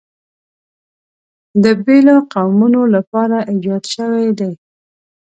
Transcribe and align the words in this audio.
د 1.63 1.65
بېلو 1.85 2.15
قومونو 2.33 2.81
لپاره 2.95 3.37
ایجاد 3.51 3.83
شوي 3.95 4.27
دي. 4.39 4.51